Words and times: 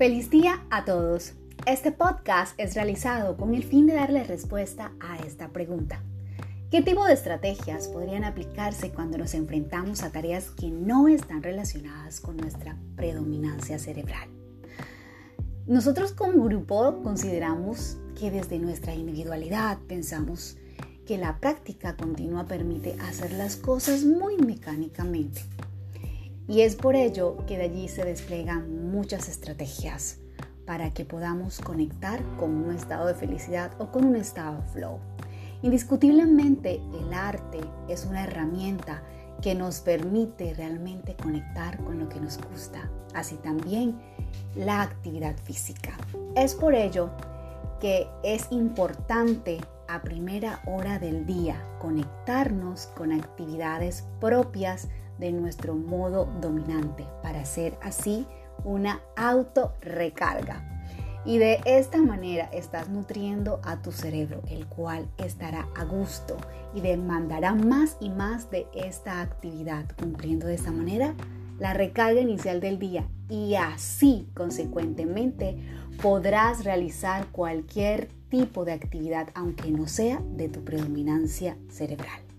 Feliz 0.00 0.30
día 0.30 0.64
a 0.70 0.86
todos. 0.86 1.34
Este 1.66 1.92
podcast 1.92 2.58
es 2.58 2.74
realizado 2.74 3.36
con 3.36 3.54
el 3.54 3.62
fin 3.62 3.86
de 3.86 3.92
darle 3.92 4.24
respuesta 4.24 4.92
a 4.98 5.18
esta 5.18 5.48
pregunta. 5.48 6.02
¿Qué 6.70 6.80
tipo 6.80 7.04
de 7.04 7.12
estrategias 7.12 7.86
podrían 7.88 8.24
aplicarse 8.24 8.92
cuando 8.92 9.18
nos 9.18 9.34
enfrentamos 9.34 10.02
a 10.02 10.10
tareas 10.10 10.52
que 10.52 10.70
no 10.70 11.06
están 11.06 11.42
relacionadas 11.42 12.22
con 12.22 12.38
nuestra 12.38 12.78
predominancia 12.96 13.78
cerebral? 13.78 14.30
Nosotros 15.66 16.12
como 16.12 16.44
grupo 16.44 17.02
consideramos 17.02 17.98
que 18.18 18.30
desde 18.30 18.58
nuestra 18.58 18.94
individualidad 18.94 19.76
pensamos 19.86 20.56
que 21.04 21.18
la 21.18 21.40
práctica 21.40 21.98
continua 21.98 22.46
permite 22.46 22.96
hacer 23.02 23.32
las 23.32 23.56
cosas 23.56 24.04
muy 24.04 24.38
mecánicamente 24.38 25.42
y 26.50 26.62
es 26.62 26.74
por 26.74 26.96
ello 26.96 27.36
que 27.46 27.56
de 27.56 27.64
allí 27.64 27.86
se 27.86 28.04
despliegan 28.04 28.90
muchas 28.90 29.28
estrategias 29.28 30.18
para 30.66 30.92
que 30.92 31.04
podamos 31.04 31.60
conectar 31.60 32.20
con 32.36 32.50
un 32.50 32.74
estado 32.74 33.06
de 33.06 33.14
felicidad 33.14 33.70
o 33.78 33.92
con 33.92 34.04
un 34.04 34.16
estado 34.16 34.60
flow. 34.72 34.98
Indiscutiblemente 35.62 36.82
el 37.00 37.14
arte 37.14 37.60
es 37.88 38.04
una 38.04 38.24
herramienta 38.24 39.00
que 39.40 39.54
nos 39.54 39.78
permite 39.78 40.52
realmente 40.54 41.14
conectar 41.14 41.78
con 41.84 42.00
lo 42.00 42.08
que 42.08 42.20
nos 42.20 42.36
gusta, 42.50 42.90
así 43.14 43.36
también 43.36 43.96
la 44.56 44.82
actividad 44.82 45.36
física. 45.44 45.96
Es 46.34 46.56
por 46.56 46.74
ello 46.74 47.10
que 47.78 48.08
es 48.24 48.48
importante 48.50 49.60
a 49.86 50.02
primera 50.02 50.60
hora 50.66 50.98
del 50.98 51.26
día 51.26 51.64
conectarnos 51.78 52.88
con 52.88 53.12
actividades 53.12 54.04
propias 54.20 54.88
de 55.20 55.32
nuestro 55.32 55.74
modo 55.74 56.26
dominante 56.40 57.06
para 57.22 57.40
hacer 57.40 57.78
así 57.82 58.26
una 58.64 59.00
auto 59.16 59.74
recarga. 59.80 60.66
Y 61.24 61.36
de 61.36 61.60
esta 61.66 61.98
manera 61.98 62.48
estás 62.52 62.88
nutriendo 62.88 63.60
a 63.62 63.82
tu 63.82 63.92
cerebro, 63.92 64.40
el 64.48 64.66
cual 64.66 65.06
estará 65.18 65.68
a 65.76 65.84
gusto 65.84 66.36
y 66.74 66.80
demandará 66.80 67.54
más 67.54 67.98
y 68.00 68.08
más 68.08 68.50
de 68.50 68.66
esta 68.74 69.20
actividad, 69.20 69.84
cumpliendo 69.98 70.46
de 70.46 70.54
esta 70.54 70.72
manera 70.72 71.14
la 71.58 71.74
recarga 71.74 72.20
inicial 72.20 72.60
del 72.60 72.78
día 72.78 73.06
y 73.28 73.54
así, 73.54 74.28
consecuentemente, 74.34 75.58
podrás 76.00 76.64
realizar 76.64 77.26
cualquier 77.28 78.08
tipo 78.30 78.64
de 78.64 78.72
actividad, 78.72 79.28
aunque 79.34 79.70
no 79.70 79.86
sea 79.86 80.22
de 80.36 80.48
tu 80.48 80.64
predominancia 80.64 81.58
cerebral. 81.68 82.29